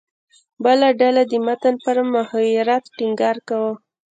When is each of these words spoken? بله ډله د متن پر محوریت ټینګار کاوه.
بله 0.63 0.87
ډله 0.99 1.23
د 1.31 1.33
متن 1.45 1.75
پر 1.83 1.97
محوریت 2.13 2.83
ټینګار 2.97 3.37
کاوه. 3.47 3.73